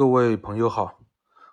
[0.00, 0.98] 各位朋友好，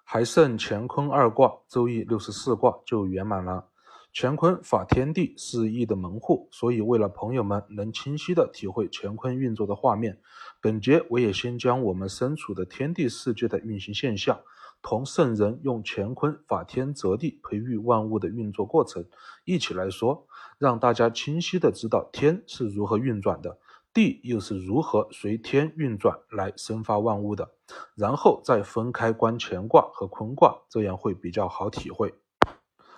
[0.06, 3.68] 还剩乾坤二卦，周易六十四卦就圆满了。
[4.14, 10.22] 乾坤法天地是易的门户，所以为了朋友们能清晰的体会乾坤运作的画面，
[10.62, 14.40] 本节我也先将我们身处的天地世界的运行现象，
[14.82, 19.06] 同圣人用乾坤法天泽地培育万物的运作过程
[19.44, 20.26] 一起来说，
[20.58, 23.60] 让大家清晰的知道天是如何运转的。
[23.98, 27.50] 地又是如何随天运转来生发万物的？
[27.96, 32.14] 然后再分开观乾卦和坤卦，这样会比较好体会。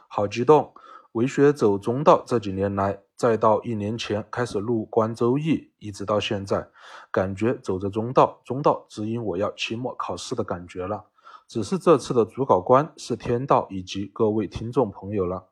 [0.10, 0.74] 好激动！
[1.14, 6.68] 为学走中道这几年来，再到一年前开始录观周易，一直到现在，
[7.10, 11.06] 感觉走着中道，中道指引我要期末考试的感觉了。
[11.48, 15.48] 只是这次的主考官是天道以及各位听众朋友了。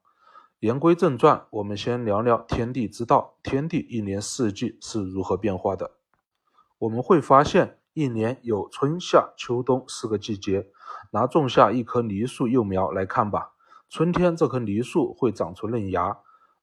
[0.62, 3.36] 言归正传，我们先聊聊天地之道。
[3.44, 5.92] 天地一年四季是如何变化的？
[6.80, 10.72] 我们会发现，一年有春夏秋冬四个季节。
[11.12, 13.54] 拿种下一棵梨树幼苗来看吧，
[13.88, 16.18] 春天这棵梨树会长出嫩芽，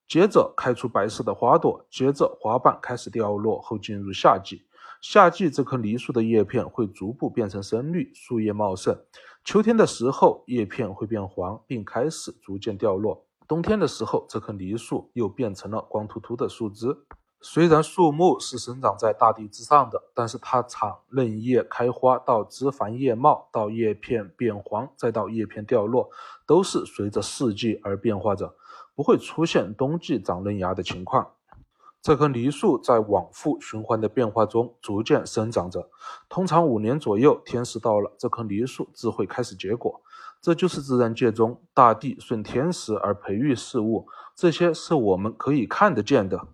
[0.09, 4.65] 接着开出白色的花朵，接着花瓣开始掉落，后进入夏季。
[5.00, 8.98] 夏季这棵梨树的叶片会逐步变成深绿，树叶茂盛。
[9.45, 13.23] 秋天的时候，叶片会变黄，并开始逐渐掉落。
[13.47, 16.97] 冬天的时候，这棵梨树又变成了光秃秃的树枝。
[17.41, 26.09] 虽然树木是生长在大地之上的，但是它从嫩叶开花到枝繁叶茂，到叶片变黄，再到叶片掉落，
[26.47, 28.55] 都是随着四季而变化着，
[28.95, 31.33] 不会出现冬季长嫩芽的情况。
[32.05, 35.88] 这棵梨树在往复循环的变化中逐渐生长着，
[36.28, 40.02] 通常五年左右，天时到了，这棵梨树自会开始结果。
[40.42, 46.47] 这就是自然界中大地顺天时而培育事物，这些是我们可以看得见的。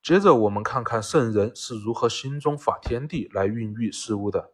[0.00, 4.52] 接着，我们看看圣人是如何心中法天地来孕育事物的。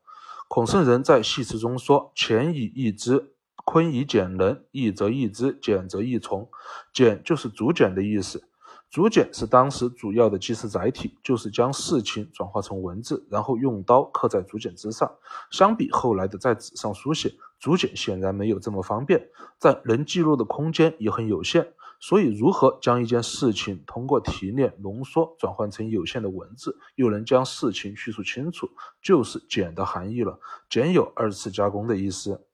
[0.48, 3.34] 孔圣人在系辞中说：“乾以易之，
[3.66, 6.48] 坤以简人，易则易之，简则易从。
[6.94, 8.44] 简就是竹简的意思。”
[8.90, 15.08] 竹简是当时主要的记事载体，就是将事情转化成文字，然后用刀刻在竹简之上。
[15.52, 21.72] 相比后来的在纸上书写，竹简显然没有这么方便，在能记录的空间也很有限。
[22.00, 28.68] 所以，如何将一件事情通过提炼、浓缩，转换成有限的文字，又能将事情叙述清楚，
[29.02, 30.40] 就是简的含义了。
[30.68, 32.44] 简有二次加工的意思。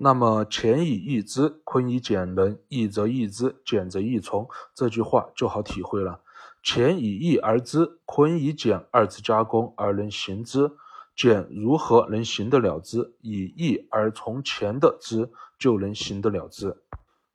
[0.00, 4.48] 那么，乾以易之，坤以简人，易则易之，简则易从。
[4.72, 6.20] 这句话就好体会了。
[6.62, 10.70] 乾以易而知，坤以简二次加工而能行之。
[11.16, 13.12] 简如何能行得了之？
[13.22, 16.76] 以易而从乾的知，就能行得了之。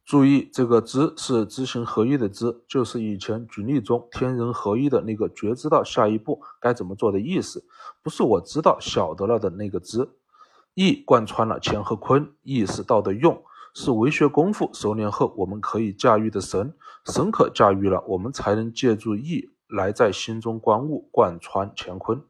[0.05, 7.65] 注意，这个知是知行合一的知，就是以前举例中天人合一的那个觉知道下一步该怎么做的意思，
[8.01, 10.07] 不是我知道晓得了的那个知。
[10.75, 13.43] 易贯穿了乾和坤，易是道的用，
[13.75, 16.73] 是为学功夫熟练后我们可以驾驭的神，
[17.05, 22.23] 神可驾驭了，我们才能借助易来在心中观物，贯穿乾坤。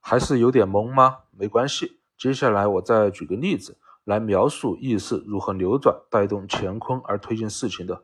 [0.00, 1.18] 还是有点懵吗？
[1.32, 8.02] 没关系，接下来我再举个例子来描述易是如何扭转，带动乾坤而推进事情的。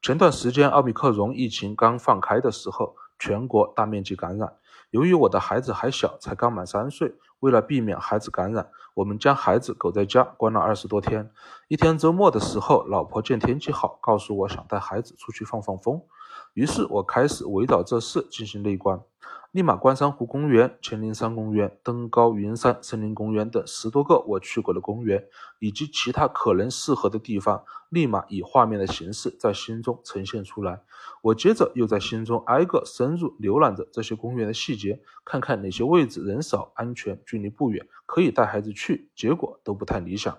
[0.00, 4.56] 前段时间奥密克戎疫情刚放开的时候，全国大面积感染。
[4.90, 11.30] 由于我的孩子还小，才刚满三岁，为了避免孩子感染，我们将孩子狗在家关了二十多天。
[11.68, 16.00] 一天周末的时候，老婆见天气好，告诉我想带孩子出去放放风。
[16.56, 18.98] 于是我开始围绕这事进行内观，
[19.52, 25.22] 立马关山湖公园、黔灵山公园、登高云山森林公园等十多个我去过的公园，
[25.58, 30.80] 以及其他可能适合的地方，立马以画面的形式在心中呈现出来。
[31.20, 39.10] 我接着又在心中挨个深入浏览着这些公园的细节，看看哪些位置人少、安全、距离不远，可以带孩子去。
[39.14, 40.38] 结果都不太理想。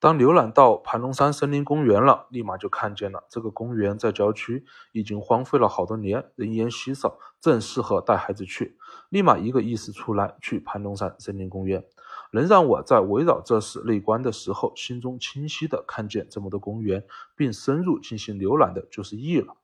[0.00, 8.78] 当浏览到盘龙山森林公园了，立马就看见了这个公园在郊区，已经荒废了好多年，人烟稀少，正适合带孩子去。
[9.08, 11.84] 立马一个意识出来，去盘龙山森林公园。
[12.30, 17.04] 能让我在围绕这事内观的时候，心中清晰的看见这么多公园，
[17.34, 19.56] 并深入进行浏览的，就是意了。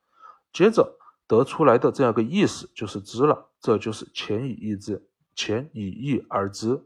[0.52, 0.98] 接着
[1.28, 5.06] 得出来的这样一个意识，就是知了，这就是潜以意之，
[5.36, 6.82] 潜以意而知。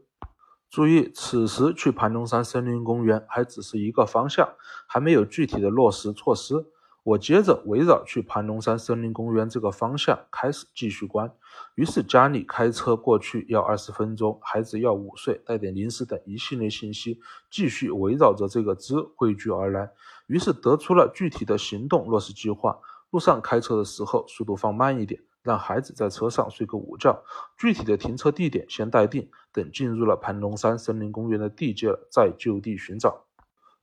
[0.69, 4.47] 注意，此时去盘龙山森林公园还只是一个方向，
[4.85, 6.67] 还没有具体的落实措施。
[7.01, 11.33] 我接着围绕去盘龙山森林公园这个方向开始继续关。
[11.73, 17.19] 于是家里开车过去要二十分钟，孩子要午睡，带点零食等一系列信息，
[17.49, 19.89] 继续围绕着这个之汇聚而来。
[20.27, 22.77] 于是得出了具体的行动落实计划。
[23.09, 27.23] 路上开车的时候速度放慢一点，让孩子在车上睡个午觉，
[27.57, 33.25] 具体的停车地点先待定，等进入了盘龙山森林公园的地界了，再就地寻找。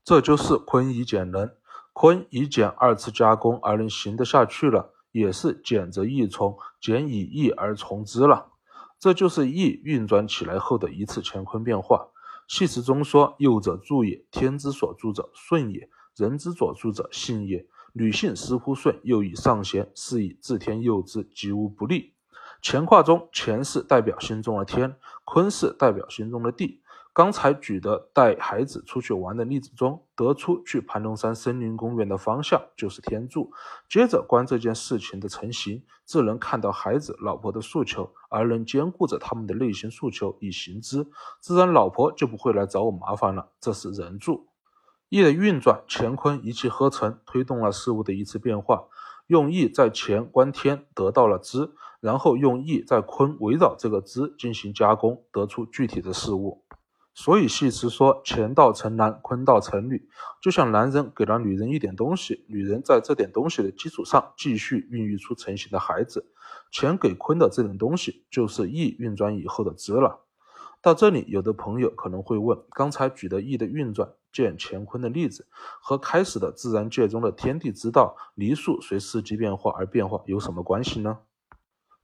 [0.04, 1.56] 这就是坤以减人，
[1.92, 8.52] 坤以减二次加工而能行得下去了，也是减则易从，减以易而从之了。
[8.98, 12.08] 这就是易运转起来后的一次乾坤变化。
[12.48, 17.66] 系辞中说：“右者助也，天之所助者顺也，人之所助者信也。
[17.98, 22.12] 女性失乎顺，又以上贤，是以自天佑之，吉无不利。”
[22.62, 26.82] 乾卦中，乾是代表心中的天，坤是代表心中的地。
[27.14, 33.50] 刚才举的带孩子出去玩的例子中，得出去盘龙山森林公园的方向就是天柱。
[33.88, 41.06] 接着观这件事情的成型，自能看到孩子、老婆的诉求，而能兼顾着他们的内心诉求以行之，
[41.40, 43.48] 自然老婆就不会来找我麻烦了。
[43.58, 44.46] 这是人柱。
[45.08, 48.86] 易的运转，乾坤一气呵成，推动了事物的一次变化。
[49.28, 51.70] 用易在乾观天，得到了知，
[52.00, 56.64] 然后用易在坤围绕这个知进行加工，得出具体的事物。
[57.14, 60.08] 所以系辞说：“乾道成男，坤道成女。”
[60.42, 66.26] 就像男人给了女人一点东西，女人在这点东西的基础上继续孕育出成型的孩子。
[66.70, 70.26] 乾给坤的这点东西，就是易运转以后的知了。
[70.82, 74.12] 到这里，有的朋友可能会问：刚才举的易的运转
[74.44, 75.46] 见乾坤的例子，
[75.80, 81.18] 和开始的自然界中的天地之道离数随四季变化而变化有什么关系呢？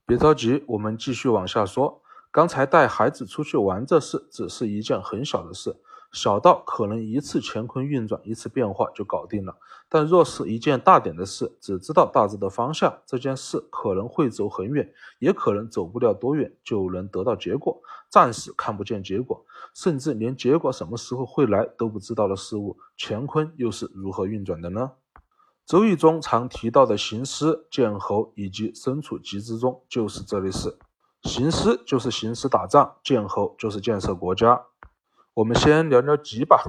[0.05, 2.01] 别着急，我们继续往下说。
[2.31, 5.75] 刚才带孩子出去玩这事，只是一件很小的事，
[6.13, 9.57] 小到可能一次乾坤运转、一次变化就搞定了。
[9.89, 17.81] 但若是一件大点的事，只知道大致的方向，这件事可能会走很远，也可能走不了多远就能得到结果。
[18.09, 19.43] 暂时看不见结果，
[19.73, 24.91] 甚至连结果什么时候会来都不知道的事物，乾坤又是如何运转的呢？
[25.65, 30.77] 周易中常提到的行师、见侯以及身处吉之中，就是这类事。
[31.23, 34.61] 行师就是行师打仗，建侯就是建设国家。
[35.35, 36.63] 我们先聊聊吉吧。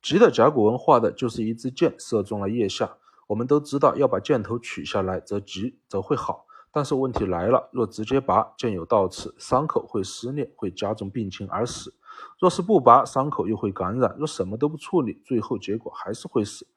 [0.00, 2.96] 吉的甲骨文画的就是一支箭射中了腋下。
[3.26, 11.90] 我们都知道要把箭头取下来则吉则会好，但是问题来了，若直接拔，箭有倒刺，伤口会撕裂，会加重病情而死；
[12.38, 16.68] 若是不拔，伤口又会感染；若什么都不处理，最后结果还是会死。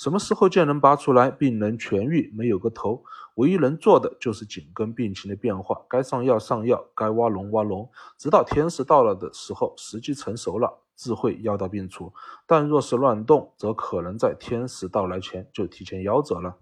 [0.00, 2.32] 什么时候剑能拔出来，病能痊愈？
[2.34, 3.04] 没有个头，
[3.34, 7.86] 唯一能做的就是紧跟病情的变化，该上药上药，该挖脓挖脓，
[8.16, 12.14] 直到天时到了的时候，时机成熟了，自会药到病除。
[12.46, 16.56] 但若是乱动，则可能在天时到来前就提前夭折了。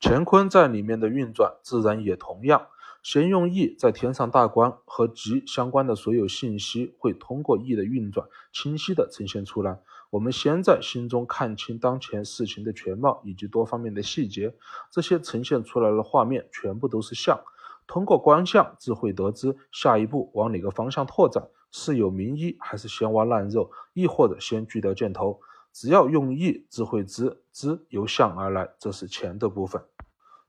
[0.00, 2.66] 乾坤在里面的运转，自然也同样。
[3.04, 9.78] 先用意在天上大观和吉相关的所有信息，会通过意的运转，清晰地呈现出来。
[10.14, 14.54] 我们先在心中看清当前事情的全貌以及多方面的细节，
[14.88, 17.40] 这些呈现出来的画面全部都是象。
[17.84, 25.40] 通过观象，自会得知下一步往哪个方向拓展，是有名医还是先挖烂肉，亦或者先锯掉箭头。
[25.72, 29.82] 只要用意，自会知知由相而来，这是钱的部分。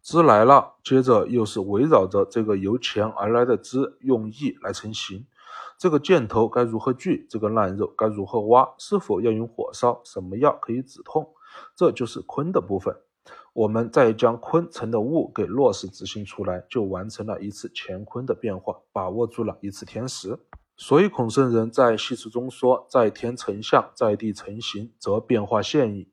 [0.04, 5.26] 知来了，接着又是围绕着这个由钱而来的知，用意来成形。
[5.78, 7.28] 这个箭头该如何锯？
[7.30, 8.68] 这个烂肉该如何挖？
[8.78, 10.02] 是否要用火烧？
[10.04, 11.28] 什么药可以止痛？
[11.76, 12.96] 这就是坤的部分。
[13.54, 20.38] 我们再将坤成的物给落实执行出来，就完成了一次乾坤的变化，把握住了一次天时。
[20.78, 26.12] 所以孔圣人在系辞中说：“在天成象，在地成形，则变化现矣。”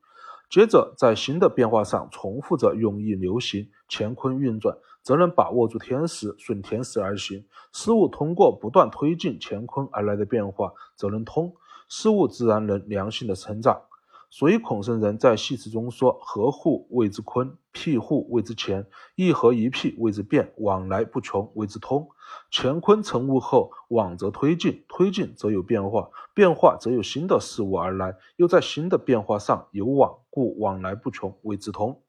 [0.48, 4.76] 接着在新的变化上重复着用意流行，乾坤运转。
[5.02, 7.44] 则能把握住天时，顺天时而行。
[7.72, 11.54] 事物通过不断推进乾坤而来的变化，则能通，
[11.88, 13.82] 事物自然能良性的成长。
[14.30, 22.08] 所以孔圣人在系辞中说：“合户谓之坤，辟户谓之乾，一合一辟谓之变，往来不穷谓之通。
[22.50, 32.00] 乾坤成物后，往则推进，推进则有变化，变化则有新的事物而来，又在新的变化上有往，故往来不穷谓之通。”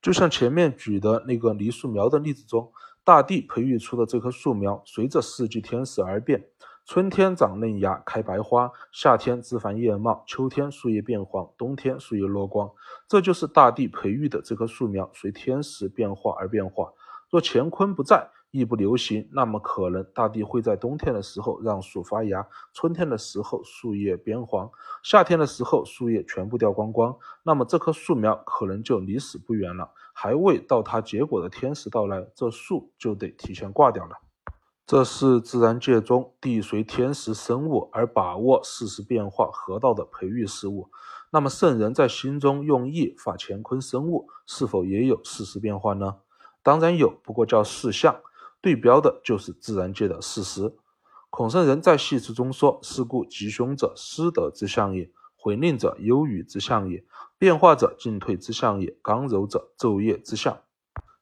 [0.00, 2.72] 就像前面举的那个梨树苗的例子中，
[3.04, 6.48] 大地培育出的这棵树苗，随着四季天时而变。
[6.84, 12.70] 春天长嫩芽开白花，夏天枝繁叶茂，秋天树叶变黄，冬天树叶落光。
[13.06, 16.90] 这就是大地培育的这棵树苗，随天时变化而变化。
[17.28, 24.70] 若乾坤不在，亦不流行，那么可能大地会在冬天的时候让树发芽，春天的时候树叶变黄，
[25.02, 29.90] 夏天的时候树叶全部掉光光，那么这棵树苗可能就离死不远了。
[30.14, 34.16] 还未到它结果的天时到来，这树就得提前挂掉了。
[34.86, 40.88] 这是自然界中地随天时生物而把握事实变化河道的培育事物。
[41.30, 46.16] 那么圣人在心中用意法乾坤生物，是否也有事实变化呢？
[46.62, 48.18] 当然有，不过叫事象。
[48.60, 50.74] 对标的就是自然界的事实。
[51.30, 57.04] 孔圣人在系辞中说：“是故吉凶者，失德之象也；毁令者，忧郁之象也；
[57.38, 60.58] 变化者，进退之象也；刚柔者，昼夜之象。”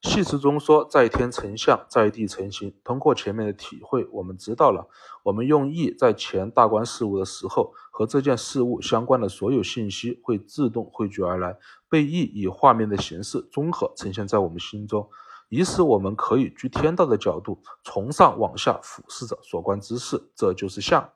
[0.03, 4.87] 系辞中说：“在天成象，在地成形。”通过前面的体会，我们知道了，
[5.25, 15.09] 我们用意在前大观事物的时候，和这件事物相关的所有信息会自动汇聚而来，被意以画面的形式综合呈现在我们心中，
[15.49, 20.31] 以使我们可以居天道的角度，从上往下俯视着所观之事。
[20.35, 21.13] 这就是相。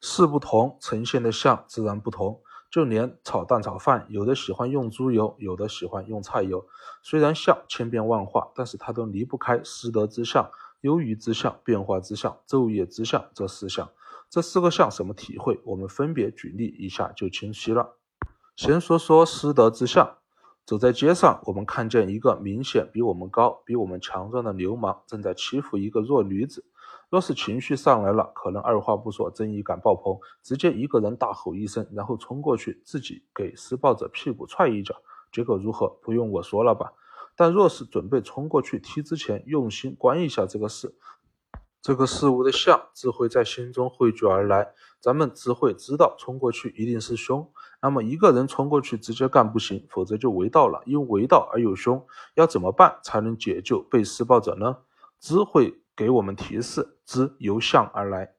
[0.00, 2.40] 事不同，呈现的相自然不同。
[2.70, 6.66] 就连炒蛋炒饭，有的喜欢用猪油，有的喜欢用菜油。
[7.02, 13.90] 虽然相千变万化，但是它都离不开失德之相、忧郁之相、变化之相、昼夜之相这四项。
[14.30, 15.60] 这四个相什么体会？
[15.64, 17.96] 我们分别举例一下就清晰了。
[18.56, 20.16] 先说说失德之相。
[20.64, 26.64] 走在街上，我们看见一个明显比我们高、比我们强壮的流氓正在欺负一个弱女子。
[27.10, 34.94] 若是情绪上来了，可能二话不说，正义感爆棚，直接一个人大吼一声，然后冲过去，自己给施暴者屁股踹一脚，
[35.30, 35.88] 结果如何？
[36.00, 36.92] 不用我说了吧？
[37.36, 40.94] 但若是准备冲过去踢之前，用心观一下这个事，
[41.82, 47.46] 这个事物的相，只会在心中汇聚而来，咱们只会知道冲过去一定是凶。
[47.82, 54.78] 那么一个人冲过去直接干不行，否则就围道了，因围道而有凶，要怎么办才能解救被施暴者呢？
[55.20, 55.82] 只会。
[55.94, 58.32] 给我们提示，知由相而来。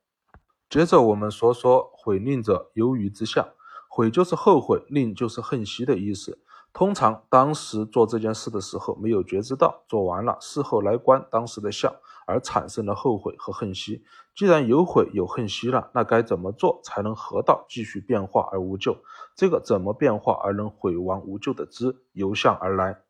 [0.72, 3.48] 接着我们说说悔令者忧郁之相，
[3.88, 6.40] 悔就是后悔，令就是恨惜的意思。
[6.74, 11.94] 通常当时做这件事的时候没有觉知到，做完了事后来观当时的相，
[12.26, 14.04] 而产生了后悔和恨惜。
[14.36, 18.98] 既然有悔有恨惜了，那该怎么做才能合道继续变化而无咎？
[19.36, 23.04] 这个怎么变化而能毁亡无咎的之由相而来。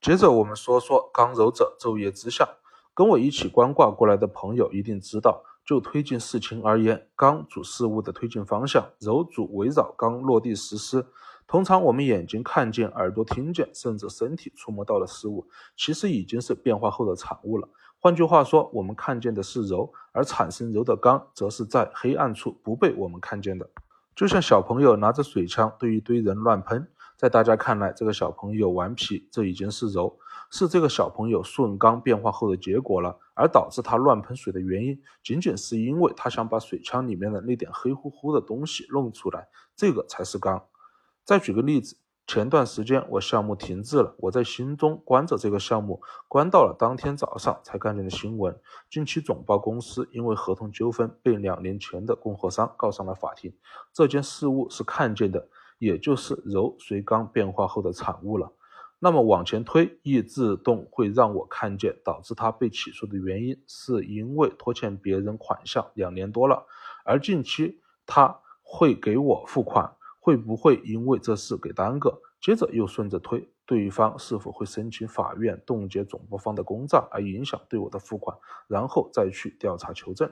[0.00, 2.48] 接着我们说说刚柔者昼夜之相。
[2.92, 11.06] 跟我一起观卦过来的朋友一定知道，就推进事情而言，刚主事物的推进方向，柔主围绕刚落地实施。
[11.46, 17.68] 通常我们眼睛看见、耳朵听见，甚至身体触摸到的事物，其实已经是变化后的产物了。
[17.98, 23.68] 换句话说，我们看见的是柔，而产生柔的刚，则是在黑暗处不被我们看见的。
[24.14, 30.18] 就像小朋友拿着水枪对一堆人乱喷，在大家看来，这个小朋友顽皮，这已经是柔。
[30.50, 40.62] 是这个小朋友顺刚变化后的结果了，而导致他乱喷水的原因，仅仅是因为他想把水枪里面的那点黑乎乎的东西弄出来，这个才是刚。
[41.26, 48.56] 再举个例子，前段时间我项目停滞了，我在心中关着这个项目，关到了当天早上才看见的新闻，
[48.88, 53.52] 近期总报公司因为合同纠纷被两年前的供货商告上了法庭，
[53.92, 58.52] 这件事物是看见的，也就是柔随刚变化后的产物了。
[59.00, 66.64] 那么往前推，亦自动会让我看见导致他被起诉的原因，是因为拖欠别人款项两年多了，
[67.04, 72.20] 而近期他会给我付款，会不会因为这事给耽搁？
[72.40, 78.36] 接着又顺着推，对方是否会申请法院冻结总部方的公账，而影响对我的付款？
[78.66, 80.28] 然后再去调查求证。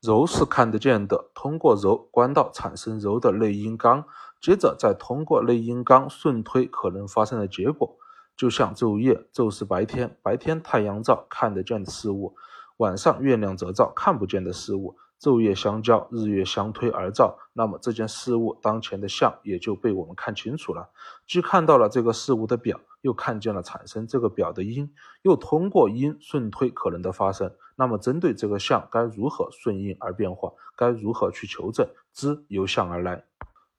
[0.00, 4.04] 柔是看得见的，通过柔观到产生柔的内因刚。
[4.40, 7.98] 接着再通过内因刚顺推可能发生的结果，
[8.36, 12.36] 就像昼夜，昼是白天，白天太阳照看得见的事物，
[12.76, 20.90] 晚上月亮则照看不见的事物，昼夜相交，日月相推而照，那么这件事物当前的相也就被我们看清楚了，
[21.26, 24.92] 既看到了这个事物的表，又看见了产生这个表的因，
[25.22, 33.24] 又通过因顺推可能的发生，那么针对这个相该如何顺应而变化，该如何去求证，知由相而来。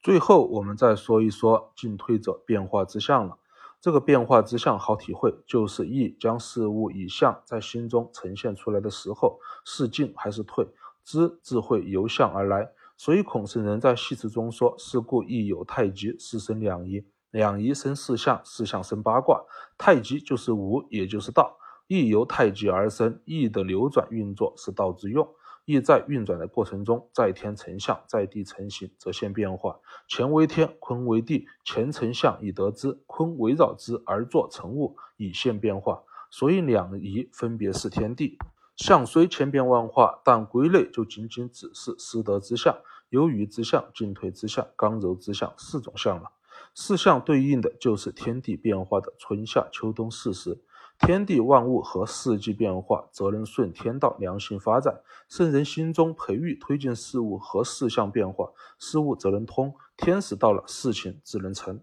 [0.02, 3.38] 最后，我们再说一说进退者变化之相了。
[3.80, 10.68] 这个变化之相好体会，就是意将事物以相在心中呈现出来的时候，是进还是退，
[11.08, 12.70] 知智慧由相而来。
[12.98, 19.42] 所以孔圣人在系辞中说：“是故亦有太极，是生两仪，两仪生四象，四象生八卦。
[19.78, 21.58] 太极就是无，也就是道。
[21.88, 25.26] 亦由太极而生，意的流转运作是道之用。”
[25.64, 29.80] 意在运转的过程中，在天成象，在地成形，则现变化。
[30.10, 36.04] 乾为天，坤为地，乾成象以得之，坤围绕之而作成物，以现变化。
[36.30, 38.38] 所以两仪分别是天地
[38.78, 42.78] 象，虽千变万化，但归类就仅仅只是失德之象、
[43.10, 46.32] 忧郁之象、进退之象、刚柔之象四种象了。
[46.76, 50.62] 四象对应的就是天地变化的春夏秋冬四时。
[51.00, 55.02] 天地万物和四季变化，则能顺天道良性发展。
[55.28, 59.76] 圣人心中培育推进事物和事项变化，事物则能通。
[59.96, 61.80] 天时到了，事情自能成。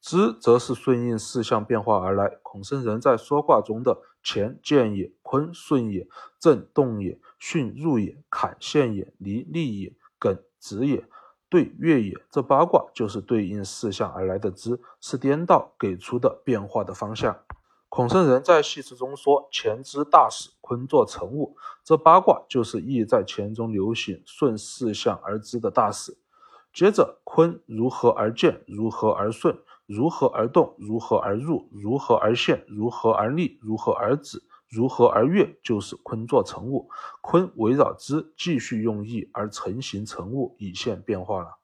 [0.00, 2.38] 知则是顺应四象变化而来。
[2.42, 11.04] 孔圣人在说卦中的乾健也，坤顺也，震动也，巽入也，坎陷也，离利也，艮止也，
[11.48, 12.14] 兑月也。
[12.30, 17.38] 这八卦就是对应四象而来的知，是颠倒给出的变化的方向。
[17.88, 26.16] 孔圣人在系辞中说：“乾之大始，坤作成物。”这八卦就是意在乾中流行，顺四象而知的大始。
[26.72, 28.62] 接着，坤如何而建？
[28.68, 29.58] 如何而顺？
[29.92, 30.76] 如何而动？
[30.78, 31.68] 如何而入？
[31.72, 32.64] 如何而现？
[32.68, 33.58] 如何而立？
[33.60, 34.40] 如何而止？
[34.68, 35.58] 如何而跃？
[35.64, 36.88] 就是坤作成物。
[37.20, 41.56] 坤围绕之，继续用意而成形成物，以现变化了。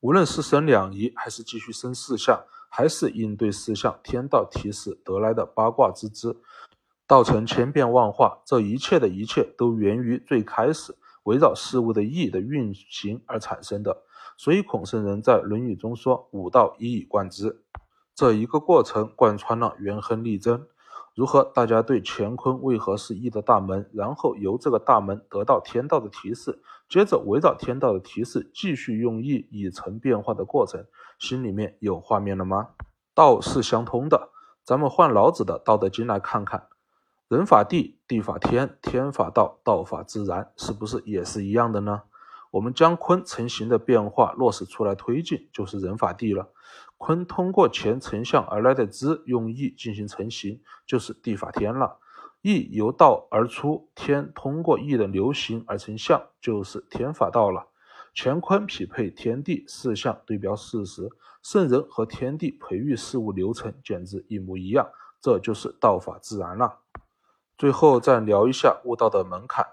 [0.00, 2.44] 无论是生两仪，还是继续生四象。
[2.74, 6.34] 还是应对四象天道提示得来的八卦之知，
[7.06, 14.02] 道成千变万化，这一切的一切都源于最开始围绕事物的意的运行而产生的。
[14.36, 17.62] 所以孔圣人在《论语》中说：“五道一以贯之。”
[18.14, 20.66] 这一个过程贯穿了元亨利贞。
[21.14, 30.86] 如何大家对乾坤为何是易的大门，然后由这个大门得到天道的提示，接着围绕天道的提示继续用意以成变化的过程。
[31.18, 32.70] 心里面有画面了吗？
[33.14, 34.30] 道是相通的，
[34.64, 36.68] 咱们换老子的《道德经》来看看，
[37.28, 42.04] 人法地，地法天，天法道，道法自然，是不是也是一样的呢？
[42.52, 46.50] 我们将坤成形的变化落实出来推进，就是人法地了。
[46.98, 51.98] 坤通过前成象而来的支，用意进行成形，就是地法天了。
[52.42, 57.68] 意由道而出，天通过意的流行而成象，就是天法道了。
[58.14, 61.08] 乾坤匹配天地四象对标事实，
[61.42, 64.90] 圣人和天地培育事物流程简直一模一样，
[65.20, 66.80] 这就是道法自然了。
[67.56, 69.64] 最后再聊一下悟道的门槛。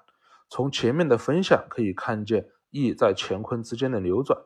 [0.48, 4.40] 从前面的分享可以看见，意在乾坤之间的流转，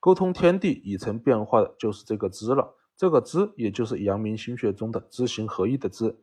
[0.00, 2.74] 沟通天地已成变化的就是这个知了。
[2.96, 6.18] 这个知也就是阳明心学中的知行合一的知。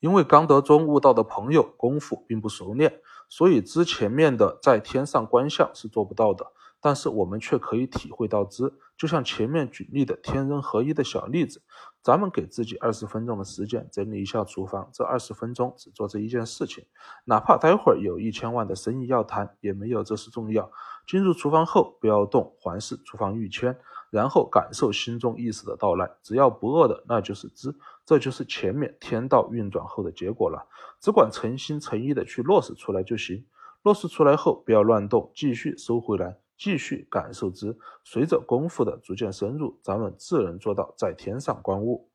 [0.00, 6.52] 因为刚德中悟道的朋友功夫并不熟练，所以知前面的在天上观象是做不到的。
[6.80, 11.62] 但是我们却可以体会到之，就像前面举例的天人合一的小例子，
[12.02, 16.84] 咱们给自己二十分钟的时间整理一下厨房，这二十分钟只做这一件事情，
[17.24, 20.70] 哪怕待会儿有一千万的生意要谈，也没有这事重要。
[21.06, 23.76] 进入厨房后不要动，环视厨房一圈，
[24.10, 30.66] 然后感受心中意识的到来，只要不饿的，那就是知，这就是前面天道运转后的结果了。
[31.00, 33.46] 只管诚心诚意的去落实出来就行，
[33.82, 36.38] 落实出来后不要乱动，继续收回来。
[36.58, 42.10] 继续感受之，随着功夫的逐渐深入，咱们自能做到在天上观物。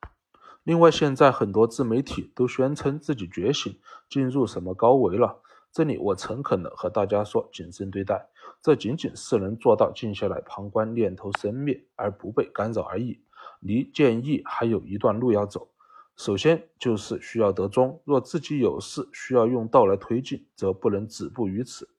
[0.63, 3.79] 另外，现在很多自媒体都宣称自己觉醒，
[4.09, 5.41] 进入什么高维了。
[5.71, 8.29] 这里我诚恳的和大家说，谨慎对待，
[8.61, 13.19] 这仅仅是能做到静下来旁观念头生灭而不被干扰而已。
[13.59, 15.69] 离建议还有一段路要走。
[16.15, 21.89] 首先就是需要得中，若自己有事需要用道来推进，则不能止步于此。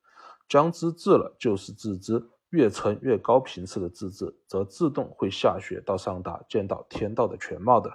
[0.48, 2.22] 将之治了，就是自知。
[2.54, 7.92] 越成越高频次的自治，则自动会下学到上达，见到天道的全貌的。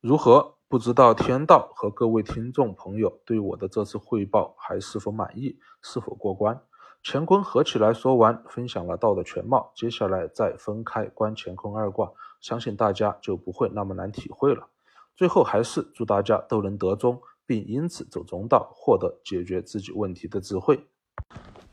[0.00, 0.54] 如何？
[0.68, 6.60] 不知道天道和各位听众朋友对我的这次汇报还是否满意，是否过关？
[7.04, 14.66] 乾坤合起来说完，分享了道的全貌，接下来再分开观乾坤二卦，相信大家就不会那么难体会了。
[15.14, 20.84] 最后还是祝大家都能得中，并因此走中道，获得解决自己问题的智慧。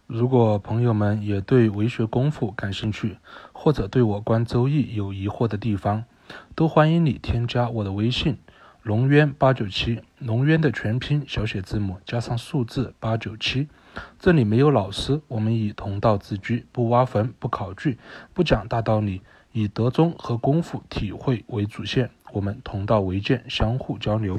[0.05, 3.17] 如果朋友们也对为学功夫感兴趣，
[3.53, 6.03] 或者对我观周易有疑惑的地方，
[6.55, 8.37] 都欢迎你添加我的微信
[8.83, 13.69] 龙渊八九七，龙渊的全拼小写字母加上数字八九七。
[14.19, 17.97] 这里没有老师，我们以同道自居，不挖坟，不考据，
[18.33, 19.21] 不讲大道理，
[19.53, 24.37] 以德宗和功夫体会为主线，我们同道为鉴，相互交流。